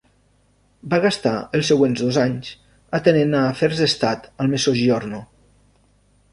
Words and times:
Va 0.93 0.97
gastar 1.03 1.33
els 1.59 1.69
següents 1.73 2.01
dos 2.07 2.17
anys 2.23 2.49
atenent 3.01 3.37
a 3.43 3.45
afers 3.53 3.85
d'estat 3.85 4.29
al 4.47 4.53
Mezzogiorno. 4.55 5.25